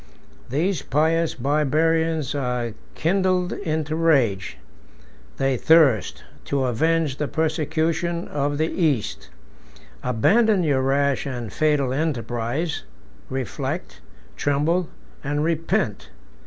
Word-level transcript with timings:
These 0.49 0.81
pious 0.81 1.35
Barbarians 1.35 2.33
are 2.33 2.73
kindled 2.95 3.53
into 3.53 3.95
rage: 3.95 4.57
they 5.37 5.57
thirst 5.57 6.23
to 6.45 6.63
avenge 6.63 7.17
the 7.17 7.27
persecution 7.27 8.27
of 8.27 8.57
the 8.57 8.65
East. 8.71 9.29
Abandon 10.01 10.63
your 10.63 10.81
rash 10.81 11.27
and 11.27 11.53
fatal 11.53 11.93
enterprise; 11.93 12.81
reflect, 13.29 14.01
tremble, 14.37 14.89
and 15.23 15.43
repent. 15.43 16.09